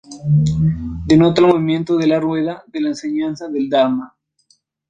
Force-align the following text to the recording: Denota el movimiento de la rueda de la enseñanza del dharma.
Denota 1.05 1.41
el 1.41 1.45
movimiento 1.47 1.95
de 1.95 2.07
la 2.07 2.19
rueda 2.19 2.63
de 2.65 2.81
la 2.81 2.87
enseñanza 2.89 3.47
del 3.49 3.69
dharma. 3.69 4.17